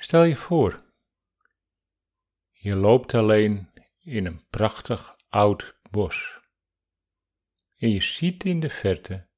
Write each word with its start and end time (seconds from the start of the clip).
Stel 0.00 0.22
je 0.22 0.36
voor, 0.36 0.82
je 2.50 2.74
loopt 2.74 3.14
alleen 3.14 3.70
in 3.98 4.26
een 4.26 4.48
prachtig 4.48 5.16
oud 5.28 5.78
bos. 5.90 6.40
En 7.76 7.90
je 7.90 8.02
ziet 8.02 8.44
in 8.44 8.60
de 8.60 8.68
verte 8.68 9.28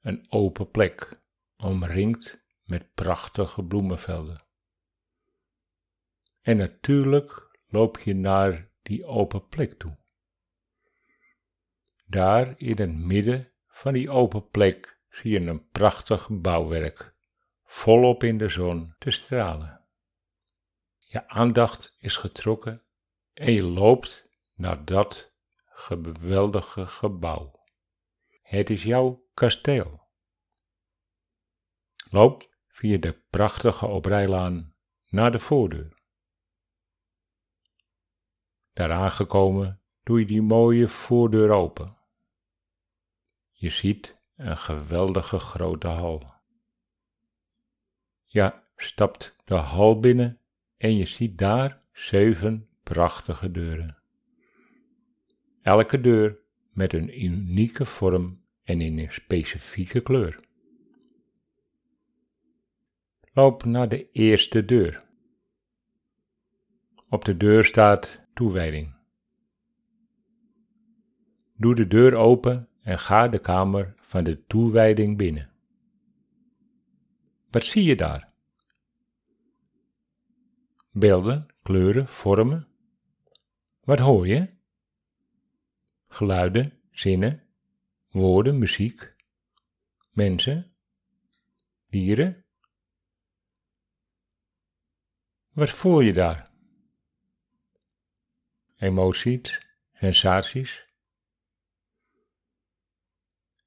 een 0.00 0.26
open 0.28 0.70
plek, 0.70 1.20
omringd 1.56 2.44
met 2.62 2.94
prachtige 2.94 3.64
bloemenvelden. 3.64 4.46
En 6.40 6.56
natuurlijk 6.56 7.58
loop 7.66 7.98
je 7.98 8.14
naar 8.14 8.70
die 8.82 9.04
open 9.04 9.48
plek 9.48 9.72
toe. 9.72 9.98
Daar 12.06 12.54
in 12.56 12.78
het 12.78 12.98
midden 12.98 13.52
van 13.66 13.92
die 13.92 14.10
open 14.10 14.48
plek 14.48 15.00
zie 15.08 15.30
je 15.30 15.40
een 15.40 15.68
prachtig 15.68 16.28
bouwwerk, 16.30 17.14
volop 17.64 18.22
in 18.22 18.38
de 18.38 18.48
zon 18.48 18.94
te 18.98 19.10
stralen. 19.10 19.79
Je 21.10 21.28
aandacht 21.28 21.94
is 21.98 22.16
getrokken 22.16 22.82
en 23.32 23.52
je 23.52 23.62
loopt 23.62 24.28
naar 24.54 24.84
dat 24.84 25.32
geweldige 25.64 26.86
gebouw. 26.86 27.64
Het 28.42 28.70
is 28.70 28.82
jouw 28.82 29.28
kasteel. 29.34 30.08
Loop 32.10 32.56
via 32.66 32.98
de 32.98 33.12
prachtige 33.30 33.86
oprijlaan 33.86 34.74
naar 35.06 35.32
de 35.32 35.38
voordeur. 35.38 36.02
Daar 38.72 38.92
aangekomen 38.92 39.80
doe 40.02 40.18
je 40.18 40.26
die 40.26 40.42
mooie 40.42 40.88
voordeur 40.88 41.50
open. 41.50 41.96
Je 43.50 43.70
ziet 43.70 44.20
een 44.36 44.56
geweldige 44.56 45.38
grote 45.38 45.88
hal. 45.88 46.34
Ja, 48.24 48.64
stapt 48.76 49.36
de 49.44 49.54
hal 49.54 50.00
binnen 50.00 50.39
en 50.80 50.96
je 50.96 51.06
ziet 51.06 51.38
daar 51.38 51.82
zeven 51.92 52.68
prachtige 52.82 53.50
deuren. 53.50 53.96
Elke 55.62 56.00
deur 56.00 56.38
met 56.72 56.92
een 56.92 57.22
unieke 57.24 57.84
vorm 57.84 58.42
en 58.62 58.80
in 58.80 58.98
een 58.98 59.12
specifieke 59.12 60.00
kleur. 60.00 60.40
Loop 63.32 63.64
naar 63.64 63.88
de 63.88 64.10
eerste 64.10 64.64
deur. 64.64 65.02
Op 67.08 67.24
de 67.24 67.36
deur 67.36 67.64
staat 67.64 68.26
toewijding. 68.34 68.94
Doe 71.56 71.74
de 71.74 71.86
deur 71.86 72.14
open 72.14 72.68
en 72.82 72.98
ga 72.98 73.28
de 73.28 73.38
kamer 73.38 73.94
van 73.96 74.24
de 74.24 74.44
toewijding 74.46 75.16
binnen. 75.16 75.50
Wat 77.50 77.64
zie 77.64 77.84
je 77.84 77.96
daar? 77.96 78.29
Beelden, 80.90 81.46
kleuren, 81.62 82.08
vormen. 82.08 82.68
Wat 83.80 83.98
hoor 83.98 84.26
je? 84.26 84.58
Geluiden, 86.06 86.80
zinnen, 86.90 87.48
woorden, 88.10 88.58
muziek, 88.58 89.14
mensen, 90.10 90.74
dieren. 91.88 92.44
Wat 95.50 95.70
voel 95.70 96.00
je 96.00 96.12
daar? 96.12 96.50
Emoties, 98.76 99.60
sensaties. 99.92 100.88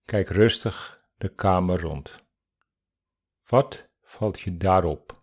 Kijk 0.06 0.28
rustig 0.28 1.04
de 1.18 1.36
kamer 1.36 1.80
rond. 1.80 2.16
Wat 3.44 3.90
valt 4.02 4.40
je 4.40 4.58
daarop? 4.58 5.23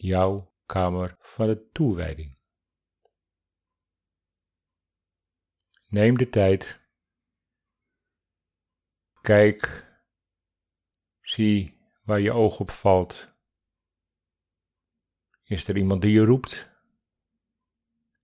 Jouw 0.00 0.54
kamer 0.66 1.16
van 1.20 1.46
de 1.46 1.70
toewijding. 1.72 2.36
Neem 5.86 6.16
de 6.16 6.28
tijd. 6.28 6.80
Kijk. 9.20 9.86
Zie 11.20 11.78
waar 12.02 12.20
je 12.20 12.32
oog 12.32 12.60
op 12.60 12.70
valt. 12.70 13.34
Is 15.42 15.68
er 15.68 15.76
iemand 15.76 16.02
die 16.02 16.12
je 16.12 16.24
roept? 16.24 16.70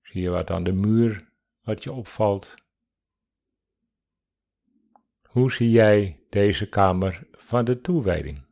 Zie 0.02 0.22
je 0.22 0.30
wat 0.30 0.50
aan 0.50 0.64
de 0.64 0.72
muur 0.72 1.32
wat 1.60 1.82
je 1.82 1.92
opvalt? 1.92 2.54
Hoe 5.22 5.52
zie 5.52 5.70
jij 5.70 6.26
deze 6.30 6.68
kamer 6.68 7.28
van 7.32 7.64
de 7.64 7.80
toewijding? 7.80 8.46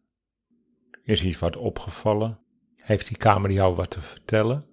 Is 1.03 1.23
iets 1.23 1.39
wat 1.39 1.57
opgevallen? 1.57 2.42
Heeft 2.83 3.09
die 3.09 3.17
kamer 3.17 3.51
jou 3.51 3.75
wat 3.75 3.91
te 3.91 4.01
vertellen? 4.01 4.67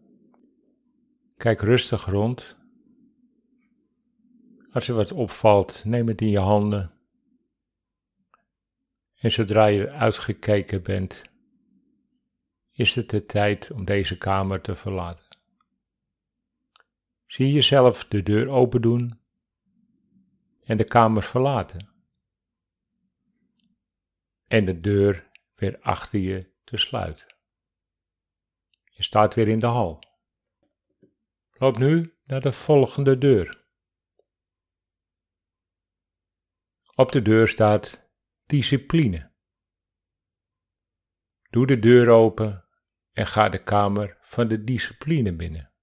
Kijk 1.38 1.62
rustig 1.62 2.06
rond. 2.06 2.58
Als 4.72 4.88
er 4.88 4.96
wat 4.96 5.12
opvalt, 5.12 5.86
neem 5.86 6.08
het 6.08 6.22
in 6.22 6.30
je 6.30 6.40
handen. 6.40 6.92
En 9.20 9.32
zodra 9.32 9.66
je 9.66 9.90
uitgekeken 9.90 10.84
bent, 10.84 11.22
is 12.72 12.96
het 12.96 13.10
de 13.10 13.26
tijd 13.26 13.72
om 13.72 13.86
deze 13.86 14.18
kamer 14.18 14.62
te 14.62 14.76
verlaten. 14.76 15.28
Zie 17.26 17.52
jezelf 17.52 18.06
de 18.06 18.24
deur 18.24 18.48
open 18.48 18.82
doen 18.82 19.20
en 20.64 20.78
de 20.78 20.84
kamer 20.84 21.24
verlaten. 21.24 21.90
En 24.48 24.66
de 24.66 24.80
deur 24.80 25.30
weer 25.56 25.80
achter 25.80 26.20
je 26.20 26.52
te 26.64 26.78
sluiten. 26.78 27.39
Je 29.00 29.06
staat 29.06 29.34
weer 29.34 29.48
in 29.48 29.60
de 29.60 29.66
hal. 29.66 30.00
Loop 31.52 31.78
nu 31.78 32.18
naar 32.24 32.42
de 32.42 32.52
volgende 32.52 33.18
deur. 33.18 33.66
Op 36.96 37.12
de 37.12 37.22
deur 37.22 37.48
staat 37.48 38.10
discipline. 38.46 39.32
Doe 41.50 41.68
de 41.68 41.80
deur 41.80 42.10
open 42.10 42.68
en 43.12 43.28
ga 43.28 43.50
de 43.50 43.64
kamer 43.64 44.18
van 44.22 44.48
de 44.48 44.64
discipline 44.64 45.36
binnen. 45.36 45.74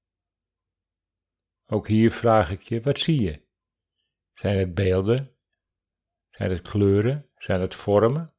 Ook 1.66 1.88
hier 1.88 2.12
vraag 2.12 2.50
ik 2.50 2.62
je, 2.62 2.80
wat 2.80 2.98
zie 2.98 3.20
je? 3.22 3.46
Zijn 4.32 4.58
het 4.58 4.74
beelden? 4.74 5.36
Zijn 6.30 6.50
het 6.50 6.68
kleuren? 6.68 7.30
Zijn 7.36 7.60
het 7.60 7.74
vormen? 7.74 8.34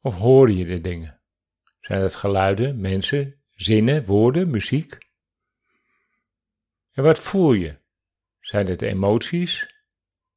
Of 0.00 0.16
hoor 0.16 0.50
je 0.50 0.64
de 0.64 0.80
dingen? 0.80 1.17
Zijn 1.88 2.02
het 2.02 2.14
geluiden, 2.14 2.80
mensen, 2.80 3.42
zinnen, 3.50 4.04
woorden, 4.04 4.50
muziek? 4.50 4.98
En 6.90 7.02
wat 7.02 7.18
voel 7.18 7.52
je? 7.52 7.80
Zijn 8.40 8.66
het 8.66 8.82
emoties, 8.82 9.66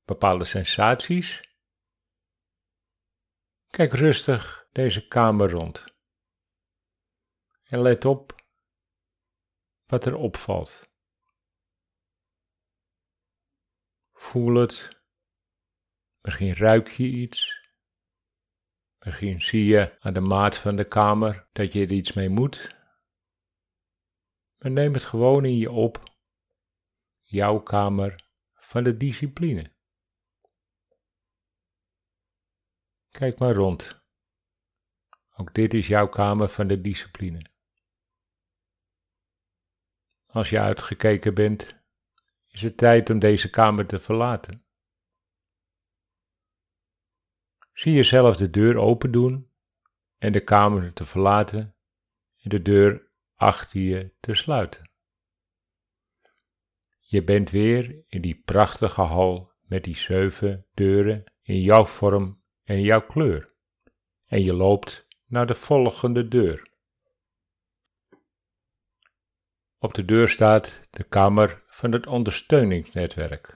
bepaalde 0.05 0.45
sensaties? 0.45 1.41
Kijk 3.69 3.91
rustig 3.91 4.67
deze 4.71 5.07
kamer 5.07 5.49
rond. 5.49 5.83
En 7.63 7.81
let 7.81 8.05
op 8.05 8.35
wat 9.85 10.05
er 10.05 10.15
opvalt. 10.15 10.89
Voel 14.13 14.55
het. 14.55 15.01
Misschien 16.21 16.55
ruik 16.55 16.87
je 16.87 17.07
iets. 17.07 17.60
Misschien 19.03 19.41
zie 19.41 19.65
je 19.65 19.97
aan 19.99 20.13
de 20.13 20.19
maat 20.19 20.57
van 20.57 20.75
de 20.75 20.83
kamer 20.83 21.47
dat 21.51 21.73
je 21.73 21.81
er 21.81 21.91
iets 21.91 22.13
mee 22.13 22.29
moet. 22.29 22.75
Maar 24.57 24.71
neem 24.71 24.93
het 24.93 25.03
gewoon 25.03 25.45
in 25.45 25.57
je 25.57 25.71
op. 25.71 26.03
Jouw 27.21 27.59
kamer 27.59 28.15
van 28.53 28.83
de 28.83 28.97
discipline. 28.97 29.71
Kijk 33.09 33.39
maar 33.39 33.53
rond. 33.53 34.01
Ook 35.35 35.53
dit 35.53 35.73
is 35.73 35.87
jouw 35.87 36.07
kamer 36.07 36.49
van 36.49 36.67
de 36.67 36.81
discipline. 36.81 37.41
Als 40.25 40.49
je 40.49 40.59
uitgekeken 40.59 41.33
bent, 41.33 41.75
is 42.47 42.61
het 42.61 42.77
tijd 42.77 43.09
om 43.09 43.19
deze 43.19 43.49
kamer 43.49 43.85
te 43.85 43.99
verlaten. 43.99 44.65
Zie 47.73 47.93
jezelf 47.93 48.37
de 48.37 48.49
deur 48.49 48.77
open 48.77 49.11
doen 49.11 49.51
en 50.17 50.31
de 50.31 50.43
kamer 50.43 50.93
te 50.93 51.05
verlaten 51.05 51.75
en 52.41 52.49
de 52.49 52.61
deur 52.61 53.11
achter 53.35 53.79
je 53.81 54.13
te 54.19 54.33
sluiten. 54.33 54.89
Je 56.99 57.23
bent 57.23 57.49
weer 57.49 58.03
in 58.07 58.21
die 58.21 58.41
prachtige 58.45 59.01
hal 59.01 59.51
met 59.61 59.83
die 59.83 59.95
zeven 59.95 60.67
deuren 60.73 61.23
in 61.41 61.61
jouw 61.61 61.85
vorm 61.85 62.43
en 62.63 62.81
jouw 62.81 63.05
kleur. 63.05 63.53
En 64.25 64.43
je 64.43 64.53
loopt 64.53 65.07
naar 65.25 65.45
de 65.45 65.53
volgende 65.53 66.27
deur. 66.27 66.69
Op 69.77 69.93
de 69.93 70.05
deur 70.05 70.29
staat 70.29 70.87
de 70.89 71.03
kamer 71.03 71.63
van 71.67 71.91
het 71.91 72.07
ondersteuningsnetwerk. 72.07 73.53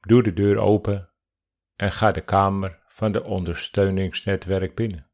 Doe 0.00 0.22
de 0.22 0.32
deur 0.32 0.58
open 0.58 1.11
en 1.82 1.92
ga 1.92 2.12
de 2.12 2.24
kamer 2.24 2.82
van 2.86 3.12
de 3.12 3.22
ondersteuningsnetwerk 3.22 4.74
binnen. 4.74 5.10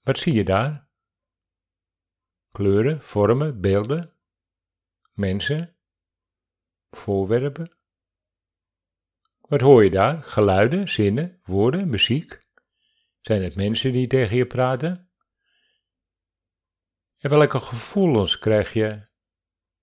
Wat 0.00 0.18
zie 0.18 0.34
je 0.34 0.44
daar? 0.44 0.88
Kleuren, 2.50 3.02
vormen, 3.02 3.60
beelden, 3.60 4.16
mensen, 5.12 5.76
voorwerpen. 6.90 7.76
Wat 9.40 9.60
hoor 9.60 9.84
je 9.84 9.90
daar? 9.90 10.22
Geluiden, 10.22 10.88
zinnen, 10.88 11.40
woorden, 11.44 11.88
muziek? 11.88 12.38
Zijn 13.20 13.42
het 13.42 13.56
mensen 13.56 13.92
die 13.92 14.06
tegen 14.06 14.36
je 14.36 14.46
praten? 14.46 15.10
En 17.18 17.30
welke 17.30 17.60
gevoelens 17.60 18.38
krijg 18.38 18.72
je 18.72 19.08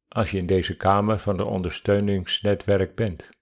als 0.07 0.31
je 0.31 0.37
in 0.37 0.47
deze 0.47 0.75
kamer 0.75 1.19
van 1.19 1.37
de 1.37 1.45
ondersteuningsnetwerk 1.45 2.95
bent? 2.95 3.36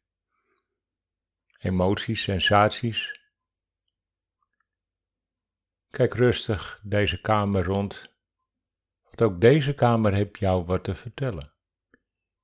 Emoties, 1.66 2.22
sensaties. 2.22 3.22
Kijk 5.90 6.14
rustig 6.14 6.82
deze 6.84 7.22
kamer 7.22 7.64
rond, 7.64 8.16
want 9.04 9.22
ook 9.22 9.42
deze 9.42 9.74
kamer 9.74 10.14
heeft 10.14 10.38
jou 10.38 10.66
wat 10.66 10.84
te 10.84 10.96
vertellen. 10.96 11.54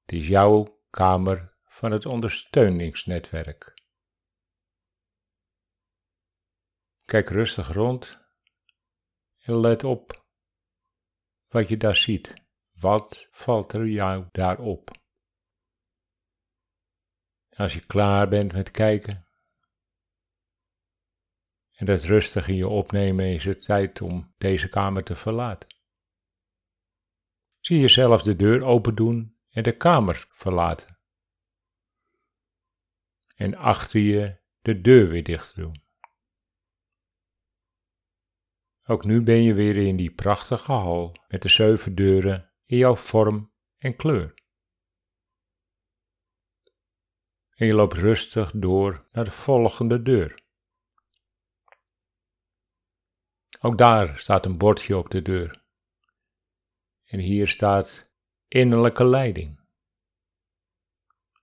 Het 0.01 0.12
is 0.12 0.27
jouw 0.27 0.81
kamer 0.89 1.57
van 1.63 1.91
het 1.91 2.06
ondersteuningsnetwerk. 2.06 3.73
Kijk 7.06 7.29
rustig 7.29 7.71
rond 7.71 8.19
en 9.41 9.59
let 9.59 9.83
op 9.83 10.25
wat 11.47 11.69
je 11.69 11.77
daar 11.77 11.95
ziet. 11.95 12.33
Wat 12.79 13.27
valt 13.31 13.73
er 13.73 13.88
jou 13.88 14.25
daarop? 14.31 15.00
Als 17.56 17.74
je 17.74 17.86
klaar 17.86 18.27
bent 18.27 18.53
met 18.53 18.71
kijken 18.71 19.25
en 21.71 21.86
dat 21.86 22.03
rustig 22.03 22.48
in 22.48 22.56
je 22.56 22.68
opnemen, 22.68 23.25
is 23.25 23.45
het 23.45 23.63
tijd 23.63 24.01
om 24.01 24.33
deze 24.38 24.69
kamer 24.69 25.03
te 25.03 25.15
verlaten. 25.15 25.69
Zie 27.59 27.80
jezelf 27.80 28.21
de 28.21 28.36
deur 28.36 28.63
open 28.63 28.95
doen 28.95 29.38
en 29.50 29.63
de 29.63 29.77
kamer 29.77 30.25
verlaten. 30.30 31.00
En 33.36 33.56
achter 33.56 34.00
je 34.00 34.39
de 34.62 34.81
deur 34.81 35.07
weer 35.07 35.24
dicht 35.24 35.56
doen. 35.56 35.83
Ook 38.83 39.06
nu 39.06 39.21
ben 39.21 39.44
je 39.44 39.54
weer 39.54 39.77
in 39.77 39.95
die 39.95 40.12
prachtige 40.12 40.71
hal 40.71 41.15
met 41.27 41.42
de 41.42 41.50
zeven 41.50 41.95
deuren 41.95 42.51
in 42.65 42.77
jouw 42.77 42.95
vorm 42.95 43.54
en 43.77 43.95
kleur. 43.95 44.33
En 47.61 47.67
je 47.67 47.73
loopt 47.73 47.97
rustig 47.97 48.51
door 48.51 49.07
naar 49.11 49.23
de 49.23 49.31
volgende 49.31 50.01
deur. 50.01 50.43
Ook 53.59 53.77
daar 53.77 54.17
staat 54.17 54.45
een 54.45 54.57
bordje 54.57 54.97
op 54.97 55.09
de 55.09 55.21
deur. 55.21 55.63
En 57.03 57.19
hier 57.19 57.47
staat 57.47 58.11
innerlijke 58.47 59.05
leiding. 59.05 59.59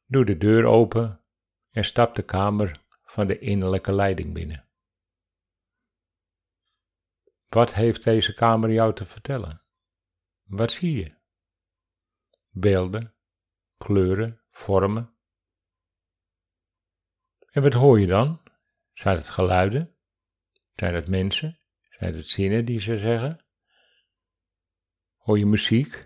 Doe 0.07 0.25
de 0.25 0.37
deur 0.37 0.67
open 0.67 1.25
en 1.71 1.85
stap 1.85 2.15
de 2.15 2.23
kamer 2.23 2.85
van 3.03 3.27
de 3.27 3.39
innerlijke 3.39 3.93
leiding 3.93 4.35
binnen. 4.35 4.69
Wat 7.49 7.75
heeft 7.75 8.05
deze 8.05 8.35
kamer 8.35 8.73
jou 8.73 8.95
te 8.95 9.05
vertellen? 9.05 9.63
Wat 10.43 10.73
zie 10.73 10.97
je? 10.97 11.17
Beelden, 12.49 13.15
kleuren, 13.77 14.41
vormen. 14.51 15.18
En 17.51 17.63
wat 17.63 17.73
hoor 17.73 18.01
je 18.01 18.07
dan? 18.07 18.41
Zijn 18.95 19.17
het 19.17 19.29
geluiden? 19.29 19.97
Zijn 20.75 20.95
het 20.95 21.09
mensen? 21.09 21.59
Zijn 21.91 22.15
het 22.15 22.29
zinnen 22.29 22.65
die 22.65 22.81
ze 22.81 22.99
zeggen? 22.99 23.45
Hoor 25.19 25.39
je 25.39 25.47
muziek? 25.47 26.03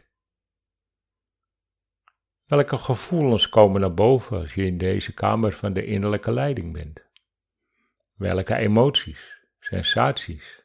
Welke 2.45 2.79
gevoelens 2.79 3.49
komen 3.49 3.81
naar 3.81 3.95
boven 3.95 4.39
als 4.39 4.55
je 4.55 4.65
in 4.65 4.79
deze 4.79 5.15
kamer 5.15 5.53
van 5.53 5.73
de 5.73 5.85
innerlijke 5.85 6.33
leiding 6.33 6.73
bent? 6.73 7.05
Welke 8.15 8.55
emoties, 8.55 9.41
sensaties? 9.59 10.63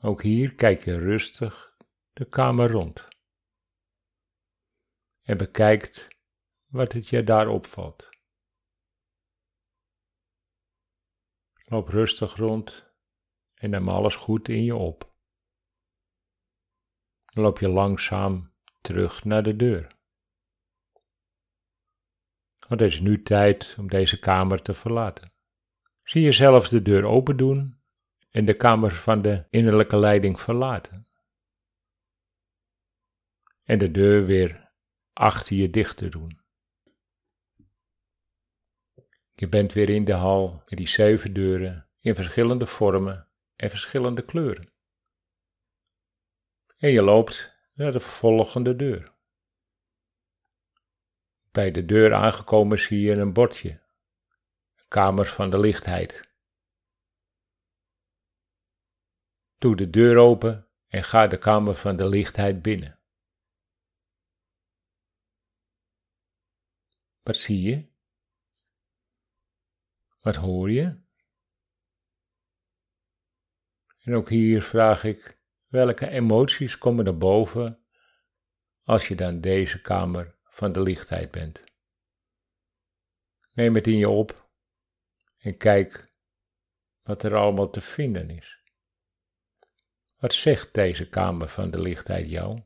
Ook 0.00 0.22
hier 0.22 0.54
kijk 0.54 0.84
je 0.84 0.98
rustig 0.98 1.76
de 2.12 2.24
kamer 2.24 2.70
rond 2.70 3.08
en 5.22 5.36
bekijkt 5.36 6.08
wat 6.66 6.92
het 6.92 7.08
je 7.08 7.24
daar 7.24 7.48
opvalt. 7.48 8.11
Loop 11.72 11.88
rustig 11.88 12.36
rond 12.36 12.92
en 13.54 13.70
neem 13.70 13.88
alles 13.88 14.16
goed 14.16 14.48
in 14.48 14.64
je 14.64 14.74
op. 14.74 15.10
Dan 17.24 17.44
loop 17.44 17.58
je 17.58 17.68
langzaam 17.68 18.52
terug 18.80 19.24
naar 19.24 19.42
de 19.42 19.56
deur. 19.56 19.86
Want 22.68 22.80
het 22.80 22.92
is 22.92 23.00
nu 23.00 23.22
tijd 23.22 23.76
om 23.78 23.88
deze 23.88 24.18
kamer 24.18 24.62
te 24.62 24.74
verlaten. 24.74 25.32
Zie 26.02 26.22
jezelf 26.22 26.68
de 26.68 26.82
deur 26.82 27.04
open 27.04 27.36
doen 27.36 27.80
en 28.30 28.44
de 28.44 28.54
kamer 28.54 28.90
van 28.90 29.22
de 29.22 29.46
innerlijke 29.50 29.96
leiding 29.96 30.40
verlaten. 30.40 31.08
En 33.62 33.78
de 33.78 33.90
deur 33.90 34.24
weer 34.24 34.72
achter 35.12 35.56
je 35.56 35.70
dicht 35.70 35.96
te 35.96 36.08
doen. 36.08 36.41
Je 39.42 39.48
bent 39.48 39.72
weer 39.72 39.88
in 39.88 40.04
de 40.04 40.12
hal 40.12 40.62
met 40.68 40.78
die 40.78 40.88
zeven 40.88 41.32
deuren 41.32 41.88
in 42.00 42.14
verschillende 42.14 42.66
vormen 42.66 43.28
en 43.56 43.70
verschillende 43.70 44.24
kleuren. 44.24 44.72
En 46.76 46.90
je 46.90 47.02
loopt 47.02 47.54
naar 47.72 47.92
de 47.92 48.00
volgende 48.00 48.76
deur. 48.76 49.14
Bij 51.50 51.70
de 51.70 51.84
deur 51.84 52.14
aangekomen 52.14 52.78
zie 52.78 53.00
je 53.00 53.16
een 53.16 53.32
bordje. 53.32 53.80
Kamer 54.88 55.26
van 55.26 55.50
de 55.50 55.58
lichtheid. 55.58 56.34
Doe 59.56 59.76
de 59.76 59.90
deur 59.90 60.16
open 60.16 60.68
en 60.86 61.04
ga 61.04 61.26
de 61.26 61.38
kamer 61.38 61.74
van 61.74 61.96
de 61.96 62.08
lichtheid 62.08 62.62
binnen. 62.62 62.98
Wat 67.22 67.36
zie 67.36 67.62
je? 67.62 67.91
Wat 70.22 70.36
hoor 70.36 70.70
je? 70.70 71.00
En 73.98 74.14
ook 74.14 74.28
hier 74.28 74.62
vraag 74.62 75.04
ik, 75.04 75.40
welke 75.66 76.08
emoties 76.08 76.78
komen 76.78 77.06
er 77.06 77.18
boven 77.18 77.84
als 78.82 79.08
je 79.08 79.14
dan 79.14 79.40
deze 79.40 79.80
kamer 79.80 80.38
van 80.44 80.72
de 80.72 80.80
lichtheid 80.80 81.30
bent? 81.30 81.64
Neem 83.52 83.74
het 83.74 83.86
in 83.86 83.96
je 83.96 84.08
op 84.08 84.50
en 85.38 85.56
kijk 85.56 86.14
wat 87.02 87.22
er 87.22 87.36
allemaal 87.36 87.70
te 87.70 87.80
vinden 87.80 88.30
is. 88.30 88.60
Wat 90.16 90.34
zegt 90.34 90.74
deze 90.74 91.08
kamer 91.08 91.48
van 91.48 91.70
de 91.70 91.80
lichtheid 91.80 92.28
jou? 92.28 92.62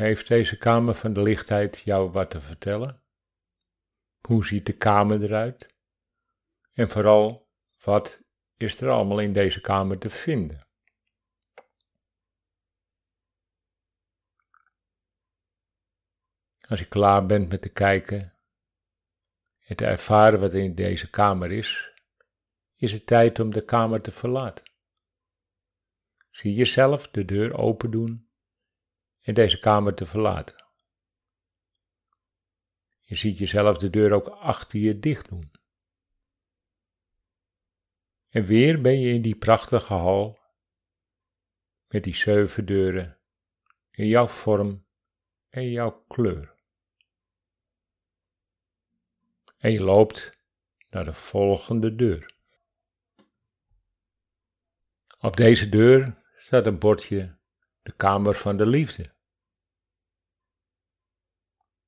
Heeft 0.00 0.28
deze 0.28 0.58
kamer 0.58 0.94
van 0.94 1.12
de 1.12 1.22
lichtheid 1.22 1.78
jou 1.78 2.10
wat 2.10 2.30
te 2.30 2.40
vertellen? 2.40 3.02
Hoe 4.26 4.44
ziet 4.44 4.66
de 4.66 4.72
kamer 4.72 5.22
eruit? 5.22 5.76
En 6.72 6.88
vooral, 6.88 7.50
wat 7.84 8.22
is 8.56 8.80
er 8.80 8.90
allemaal 8.90 9.18
in 9.18 9.32
deze 9.32 9.60
kamer 9.60 9.98
te 9.98 10.10
vinden? 10.10 10.66
Als 16.68 16.80
je 16.80 16.88
klaar 16.88 17.26
bent 17.26 17.48
met 17.48 17.62
te 17.62 17.72
kijken, 17.72 18.38
en 19.66 19.76
te 19.76 19.86
ervaren 19.86 20.40
wat 20.40 20.52
er 20.52 20.60
in 20.60 20.74
deze 20.74 21.10
kamer 21.10 21.52
is, 21.52 21.94
is 22.76 22.92
het 22.92 23.06
tijd 23.06 23.38
om 23.38 23.50
de 23.50 23.64
kamer 23.64 24.00
te 24.00 24.10
verlaten. 24.10 24.64
Zie 26.30 26.54
jezelf 26.54 27.08
de 27.08 27.24
deur 27.24 27.58
open 27.58 27.90
doen 27.90 28.29
en 29.20 29.34
deze 29.34 29.58
kamer 29.58 29.94
te 29.94 30.06
verlaten. 30.06 30.64
Je 33.00 33.14
ziet 33.14 33.38
jezelf 33.38 33.76
de 33.76 33.90
deur 33.90 34.12
ook 34.12 34.28
achter 34.28 34.78
je 34.78 34.98
dicht 34.98 35.28
doen. 35.28 35.50
En 38.28 38.44
weer 38.44 38.80
ben 38.80 39.00
je 39.00 39.14
in 39.14 39.22
die 39.22 39.36
prachtige 39.36 39.94
hal 39.94 40.38
met 41.88 42.04
die 42.04 42.14
zeven 42.14 42.66
deuren 42.66 43.18
in 43.90 44.06
jouw 44.06 44.26
vorm 44.26 44.84
en 45.48 45.70
jouw 45.70 46.04
kleur 46.08 46.58
en 49.60 49.72
je 49.72 49.82
loopt 49.82 50.38
naar 50.90 51.04
de 51.04 51.12
volgende 51.12 51.94
deur. 51.94 52.32
Op 55.18 55.36
deze 55.36 55.68
deur 55.68 56.16
staat 56.36 56.66
een 56.66 56.78
bordje 56.78 57.38
de 57.90 57.96
Kamer 57.96 58.34
van 58.34 58.56
de 58.56 58.66
Liefde. 58.66 59.14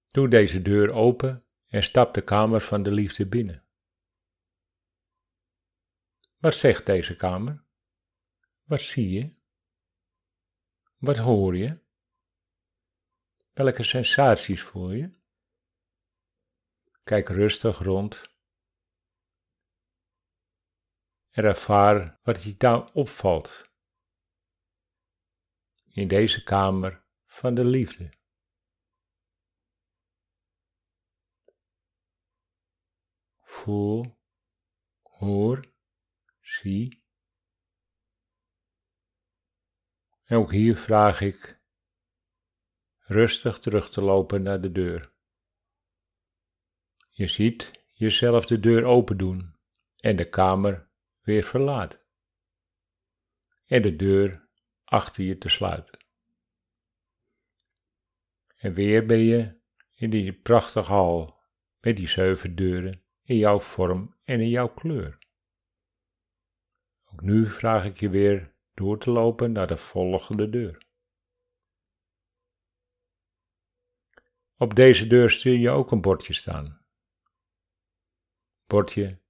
Doe 0.06 0.28
deze 0.28 0.62
deur 0.62 0.92
open 0.92 1.47
en 1.66 1.82
stap 1.82 2.14
de 2.14 2.23
kamer 2.23 2.61
van 2.61 2.82
de 2.82 2.90
liefde 2.90 3.26
binnen. 3.26 3.66
Wat 6.37 6.54
zegt 6.54 6.87
deze 6.87 7.16
kamer? 7.16 7.64
Wat 8.62 8.80
zie 8.80 9.11
je? 9.11 9.35
Wat 10.97 11.16
hoor 11.16 11.56
je? 11.56 11.80
Welke 13.52 13.82
sensaties 13.82 14.62
voel 14.62 14.90
je? 14.90 15.14
Kijk 17.04 17.28
rustig 17.28 17.78
rond 17.78 18.23
en 21.30 21.44
ervaar 21.44 22.21
wat 22.23 22.42
je 22.42 22.56
daar 22.56 22.92
opvalt 22.92 23.72
in 25.93 26.09
deze 26.09 26.43
kamer 26.43 27.05
van 27.25 27.55
de 27.55 27.65
liefde. 27.65 28.09
Voel, 33.41 34.19
hoor, 35.03 35.65
zie. 36.41 37.05
En 40.25 40.37
ook 40.37 40.51
hier 40.51 40.77
vraag 40.77 41.21
ik 41.21 41.61
rustig 42.99 43.59
terug 43.59 43.91
te 43.91 44.03
lopen 44.03 44.43
naar 44.43 44.61
de 44.61 44.73
deur. 44.73 45.13
Je 47.11 47.27
ziet 47.27 47.85
jezelf 47.93 48.47
de 48.47 48.61
deur 48.61 48.85
open 48.85 49.17
doen 49.17 49.57
en 49.97 50.17
de 50.17 50.29
kamer 50.29 50.91
weer 51.21 51.43
verlaten. 51.43 52.01
En 53.65 53.83
de 53.83 53.97
deur 53.97 54.42
achter 54.93 55.25
je 55.25 55.39
te 55.39 55.49
sluiten. 55.49 55.99
En 58.57 58.73
weer 58.73 59.07
ben 59.07 59.19
je 59.19 59.61
in 59.95 60.11
die 60.11 60.33
prachtige 60.33 60.93
hal 60.93 61.41
met 61.81 61.97
die 61.97 62.07
zeven 62.07 62.55
deuren 62.55 63.03
in 63.23 63.37
jouw 63.37 63.61
vorm 63.61 64.17
en 64.25 64.41
in 64.41 64.49
jouw 64.49 64.69
kleur. 64.69 65.19
Ook 67.05 67.21
nu 67.21 67.47
vraag 67.47 67.85
ik 67.85 68.01
je 68.01 68.09
weer 68.09 68.55
door 68.75 68.99
te 68.99 69.11
lopen 69.11 69.53
naar 69.53 69.67
de 69.67 69.77
volgende 69.77 70.49
deur. 70.49 70.79
Op 74.57 74.75
deze 74.75 75.07
deur 75.07 75.31
zie 75.31 75.61
je 75.61 75.71
ook 75.71 75.91
een 75.91 76.01
bordje 76.01 76.35
staan. 76.35 76.85
Bordje 78.67 79.21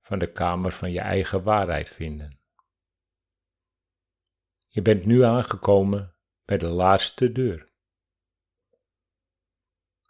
van 0.00 0.18
de 0.18 0.32
kamer 0.32 0.72
van 0.72 0.92
je 0.92 1.00
eigen 1.00 1.42
waarheid 1.42 1.88
vinden. 1.88 2.37
Je 4.68 4.82
bent 4.82 5.04
nu 5.04 5.22
aangekomen 5.22 6.14
bij 6.44 6.58
de 6.58 6.66
laatste 6.66 7.32
deur. 7.32 7.68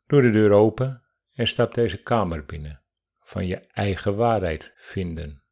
Doe 0.07 0.23
de 0.23 0.31
deur 0.31 0.53
open 0.53 1.05
en 1.33 1.47
stap 1.47 1.75
deze 1.75 2.03
kamer 2.03 2.45
binnen 2.45 2.83
van 3.19 3.47
je 3.47 3.57
eigen 3.57 4.17
waarheid 4.17 4.73
vinden. 4.77 5.43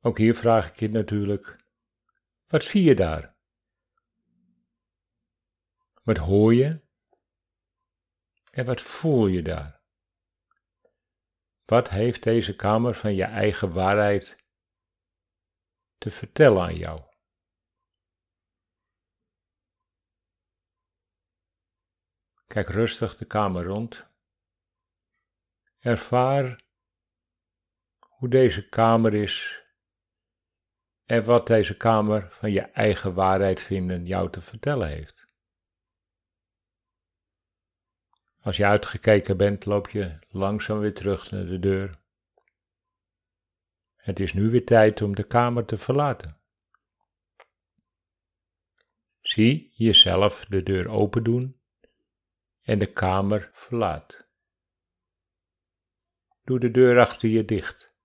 Ook 0.00 0.18
hier 0.18 0.34
vraag 0.34 0.68
ik 0.68 0.78
je 0.78 0.88
natuurlijk: 0.88 1.56
wat 2.46 2.64
zie 2.64 2.82
je 2.82 2.94
daar? 2.94 3.36
Wat 6.04 6.16
hoor 6.16 6.54
je? 6.54 6.80
En 8.50 8.64
wat 8.64 8.80
voel 8.80 9.26
je 9.26 9.42
daar? 9.42 9.82
Wat 11.64 11.88
heeft 11.88 12.22
deze 12.22 12.56
kamer 12.56 12.94
van 12.94 13.14
je 13.14 13.24
eigen 13.24 13.72
waarheid 13.72 14.47
te 15.98 16.10
vertellen 16.10 16.62
aan 16.62 16.76
jou? 16.76 17.02
Kijk 22.46 22.68
rustig 22.68 23.16
de 23.16 23.24
kamer 23.24 23.64
rond. 23.64 24.06
Ervaar 25.78 26.60
hoe 27.98 28.28
deze 28.28 28.68
kamer 28.68 29.14
is 29.14 29.62
en 31.04 31.24
wat 31.24 31.46
deze 31.46 31.76
kamer 31.76 32.30
van 32.30 32.50
je 32.50 32.60
eigen 32.60 33.14
waarheid 33.14 33.60
vinden 33.60 34.06
jou 34.06 34.30
te 34.30 34.40
vertellen 34.40 34.88
heeft. 34.88 35.26
Als 38.40 38.56
je 38.56 38.66
uitgekeken 38.66 39.36
bent, 39.36 39.64
loop 39.64 39.88
je 39.88 40.18
langzaam 40.28 40.78
weer 40.78 40.94
terug 40.94 41.30
naar 41.30 41.44
de 41.44 41.58
deur. 41.58 42.06
Het 44.08 44.20
is 44.20 44.32
nu 44.32 44.50
weer 44.50 44.64
tijd 44.64 45.02
om 45.02 45.14
de 45.14 45.26
kamer 45.26 45.64
te 45.64 45.76
verlaten. 45.76 46.40
Zie 49.20 49.72
jezelf 49.74 50.44
de 50.44 50.62
deur 50.62 50.88
open 50.88 51.24
doen 51.24 51.60
en 52.60 52.78
de 52.78 52.92
kamer 52.92 53.50
verlaat. 53.52 54.28
Doe 56.42 56.58
de 56.58 56.70
deur 56.70 57.00
achter 57.00 57.28
je 57.28 57.44
dicht. 57.44 57.96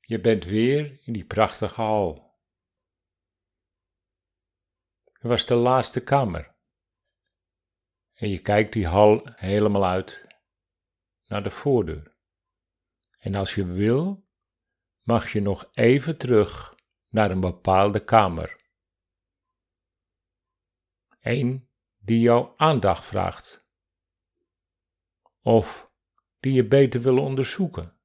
Je 0.00 0.20
bent 0.20 0.44
weer 0.44 1.00
in 1.02 1.12
die 1.12 1.26
prachtige 1.26 1.80
hal. 1.80 2.38
Het 5.04 5.22
was 5.22 5.46
de 5.46 5.54
laatste 5.54 6.04
kamer. 6.04 6.56
En 8.14 8.28
je 8.28 8.40
kijkt 8.40 8.72
die 8.72 8.86
hal 8.86 9.22
helemaal 9.24 9.86
uit 9.86 10.26
naar 11.26 11.42
de 11.42 11.50
voordeur. 11.50 12.16
En 13.18 13.34
als 13.34 13.54
je 13.54 13.66
wil, 13.66 14.22
mag 15.02 15.32
je 15.32 15.40
nog 15.40 15.68
even 15.72 16.18
terug 16.18 16.74
naar 17.08 17.30
een 17.30 17.40
bepaalde 17.40 18.04
kamer. 18.04 18.56
Eén 21.20 21.70
die 21.96 22.20
jouw 22.20 22.54
aandacht 22.56 23.04
vraagt. 23.04 23.66
Of 25.40 25.92
die 26.38 26.52
je 26.52 26.68
beter 26.68 27.00
wil 27.00 27.18
onderzoeken. 27.18 28.00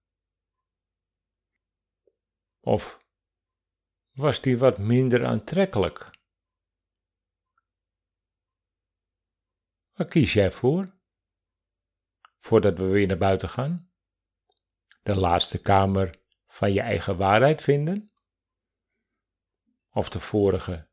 Of 2.59 3.07
was 4.11 4.41
die 4.41 4.57
wat 4.57 4.77
minder 4.77 5.25
aantrekkelijk? 5.25 6.11
Waar 9.91 10.07
kies 10.07 10.33
jij 10.33 10.51
voor? 10.51 10.97
Voordat 12.39 12.77
we 12.77 12.85
weer 12.85 13.07
naar 13.07 13.17
buiten 13.17 13.49
gaan? 13.49 13.92
De 15.03 15.15
laatste 15.15 15.61
kamer 15.61 16.15
van 16.47 16.73
je 16.73 16.81
eigen 16.81 17.17
waarheid 17.17 17.61
vinden? 17.61 18.11
Of 19.89 20.09
de 20.09 20.19
vorige, 20.19 20.89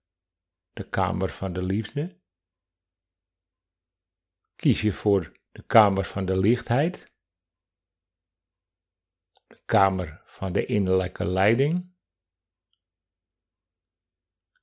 de 0.72 0.88
kamer 0.88 1.28
van 1.28 1.52
de 1.52 1.62
liefde? 1.62 2.20
Kies 4.54 4.80
je 4.80 4.92
voor 4.92 5.32
de 5.50 5.62
kamer 5.66 6.04
van 6.04 6.24
de 6.24 6.38
lichtheid? 6.38 7.14
De 9.46 9.62
kamer 9.64 10.22
van 10.24 10.52
de 10.52 10.66
innerlijke 10.66 11.24
leiding? 11.24 11.94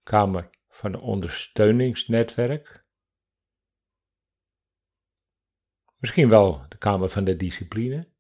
Kamer 0.04 0.50
van 0.68 0.92
de 0.92 1.00
ondersteuningsnetwerk? 1.00 2.86
Misschien 5.98 6.30
wel 6.30 6.68
de 6.70 6.78
kamer 6.78 7.10
van 7.10 7.24
de 7.24 7.36
discipline? 7.36 8.16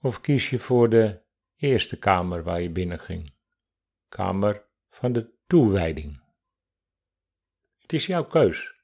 Of 0.00 0.20
kies 0.20 0.50
je 0.50 0.58
voor 0.58 0.88
de 0.88 1.22
eerste 1.56 1.98
kamer 1.98 2.42
waar 2.42 2.60
je 2.60 2.70
binnen 2.70 2.98
ging? 2.98 3.34
Kamer 4.08 4.64
van 4.90 5.12
de 5.12 5.32
toewijding. 5.46 6.22
Het 7.78 7.92
is 7.92 8.06
jouw 8.06 8.24
keus. 8.24 8.74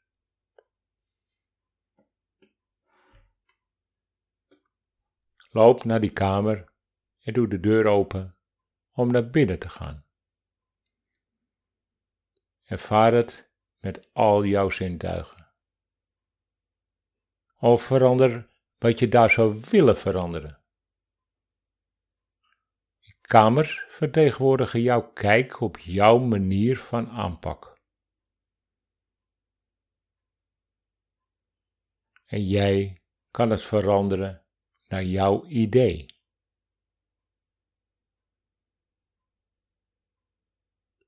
Loop 5.50 5.84
naar 5.84 6.00
die 6.00 6.12
kamer 6.12 6.72
en 7.20 7.32
doe 7.32 7.48
de 7.48 7.60
deur 7.60 7.86
open 7.86 8.36
om 8.92 9.10
naar 9.10 9.30
binnen 9.30 9.58
te 9.58 9.68
gaan. 9.68 10.04
Ervaar 12.64 13.12
het 13.12 13.50
met 13.78 14.08
al 14.12 14.44
jouw 14.44 14.70
zintuigen 14.70 15.46
of 17.58 17.82
verander 17.82 18.48
wat 18.78 18.98
je 18.98 19.08
daar 19.08 19.30
zou 19.30 19.60
willen 19.70 19.96
veranderen. 19.96 20.60
Kamers 23.26 23.84
vertegenwoordigen 23.88 24.80
jouw 24.80 25.12
kijk 25.12 25.60
op 25.60 25.78
jouw 25.78 26.18
manier 26.18 26.78
van 26.78 27.08
aanpak. 27.08 27.74
En 32.26 32.46
jij 32.46 33.02
kan 33.30 33.50
het 33.50 33.62
veranderen 33.62 34.46
naar 34.88 35.02
jouw 35.04 35.46
idee. 35.46 36.06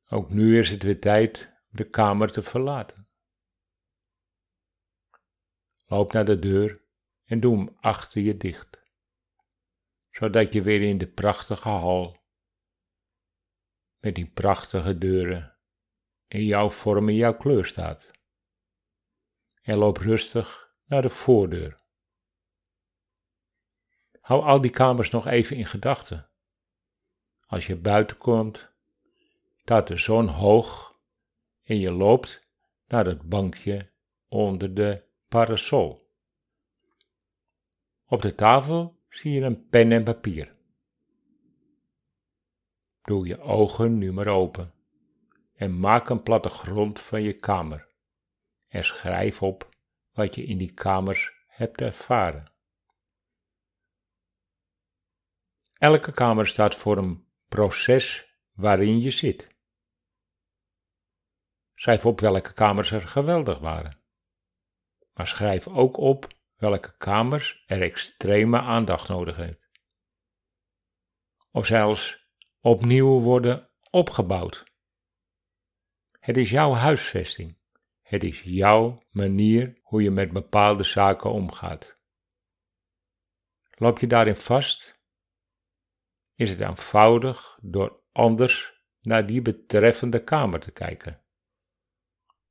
Ook 0.09 0.31
nu 0.31 0.59
is 0.59 0.71
het 0.71 0.83
weer 0.83 1.01
tijd 1.01 1.45
om 1.71 1.77
de 1.77 1.91
kamer 1.91 2.31
te 2.31 2.43
verlaten. 2.43 3.09
Loop 5.87 6.13
naar 6.13 6.25
de 6.25 6.39
deur 6.39 6.83
en 7.25 7.41
doe 7.41 7.57
hem 7.57 7.77
achter 7.81 8.21
je 8.21 8.37
dicht, 8.37 8.78
zodat 10.19 10.53
je 10.53 10.63
weer 10.63 10.83
in 10.83 10.99
de 10.99 11.07
prachtige 11.07 11.69
hal 11.69 12.17
met 13.99 14.15
die 14.15 14.27
prachtige 14.27 14.99
deuren 14.99 15.57
in 16.27 16.45
jouw 16.45 16.71
vorm 16.71 17.09
en 17.09 17.15
jouw 17.15 17.37
kleur 17.37 17.65
staat. 17.65 18.11
En 19.63 19.77
loop 19.77 19.97
rustig 19.97 20.75
naar 20.85 21.03
de 21.03 21.09
voordeur. 21.09 21.81
Hou 24.21 24.43
al 24.43 24.61
die 24.61 24.71
kamers 24.71 25.11
nog 25.11 25.27
even 25.27 25.57
in 25.57 25.67
gedachten. 25.67 26.31
Als 27.47 27.67
je 27.67 27.77
buiten 27.77 28.19
komt, 28.19 28.71
staat 29.57 29.87
de 29.87 29.97
zon 29.97 30.29
hoog 30.29 31.01
en 31.63 31.79
je 31.79 31.91
loopt 31.91 32.49
naar 32.87 33.07
het 33.07 33.29
bankje 33.29 33.91
onder 34.29 34.75
de 34.75 35.05
parasol. 35.29 36.11
Op 38.07 38.23
de 38.23 38.35
tafel 38.35 38.98
zie 39.19 39.33
je 39.33 39.41
een 39.41 39.69
pen 39.69 39.93
en 39.93 40.05
papier. 40.05 40.51
Doe 43.03 43.27
je 43.27 43.41
ogen 43.41 43.99
nu 43.99 44.13
maar 44.13 44.27
open 44.27 44.75
en 45.55 45.79
maak 45.79 46.09
een 46.09 46.23
plattegrond 46.23 47.01
van 47.01 47.23
je 47.23 47.33
kamer 47.33 47.89
en 48.69 48.85
schrijf 48.85 49.43
op 49.43 49.69
wat 50.13 50.35
je 50.35 50.45
in 50.45 50.59
die 50.59 50.73
kamers 50.75 51.33
hebt 51.47 51.81
ervaren. 51.81 52.53
Elke 55.79 56.13
kamer 56.13 56.47
staat 56.47 56.75
voor 56.75 56.97
een 56.97 57.27
proces 57.49 58.37
waarin 58.53 59.01
je 59.01 59.11
zit. 59.11 59.57
Schrijf 61.75 62.07
op 62.07 62.21
welke 62.21 62.53
kamers 62.53 62.91
er 62.91 63.09
geweldig 63.09 63.59
waren. 63.59 64.01
Maar 65.13 65.27
schrijf 65.27 65.69
ook 65.69 65.97
op 65.97 66.38
welke 66.59 66.97
kamers 66.97 67.65
er 67.67 67.83
extreme 67.83 68.61
aandacht 68.61 69.09
nodig 69.09 69.37
heeft. 69.37 69.69
Of 71.51 71.67
zelfs 71.67 72.29
opnieuw 72.61 73.21
worden 73.21 73.71
opgebouwd. 73.91 74.65
Het 76.19 76.37
is 76.37 76.51
jouw 76.51 76.73
huisvesting. 76.73 77.59
Het 78.01 78.25
is 78.25 78.43
jouw 78.43 79.03
manier 79.11 79.79
hoe 79.83 80.03
je 80.03 80.11
met 80.11 80.33
bepaalde 80.33 80.85
zaken 80.85 81.31
omgaat. 81.31 82.03
Loop 83.71 83.99
je 83.99 84.07
daarin 84.07 84.37
vast? 84.37 85.01
Is 86.35 86.51
het 86.51 86.61
eenvoudig 86.61 87.59
door 87.63 88.03
anders 88.13 88.83
naar 89.01 89.27
die 89.27 89.43
betreffende 89.43 90.25
kamer 90.25 90.61
te 90.61 90.71
kijken? 90.71 91.23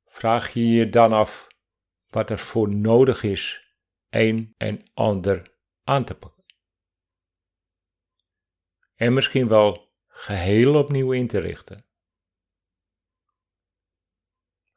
Vraag 0.04 0.52
je 0.52 0.68
je 0.68 0.88
dan 0.88 1.12
af 1.12 1.46
wat 2.06 2.30
er 2.30 2.38
voor 2.38 2.74
nodig 2.74 3.22
is 3.22 3.67
een 4.10 4.54
en 4.56 4.90
ander 4.94 5.56
aan 5.84 6.04
te 6.04 6.14
pakken? 6.14 6.44
En 8.94 9.12
misschien 9.12 9.48
wel 9.48 9.94
geheel 10.06 10.74
opnieuw 10.74 11.12
in 11.12 11.26
te 11.26 11.38
richten. 11.38 11.86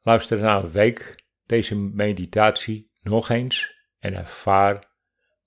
Luister 0.00 0.38
na 0.40 0.56
een 0.56 0.70
week 0.70 1.24
deze 1.42 1.76
meditatie 1.76 2.90
nog 3.00 3.28
eens 3.28 3.86
en 3.98 4.14
ervaar 4.14 4.84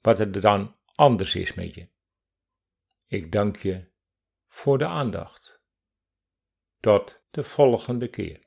wat 0.01 0.19
er 0.19 0.41
dan 0.41 0.77
anders 0.95 1.35
is 1.35 1.53
met 1.53 1.73
je. 1.73 1.89
Ik 3.05 3.31
dank 3.31 3.57
je 3.57 3.91
voor 4.47 4.77
de 4.77 4.85
aandacht. 4.85 5.61
Tot 6.79 7.23
de 7.31 7.43
volgende 7.43 8.09
keer. 8.09 8.44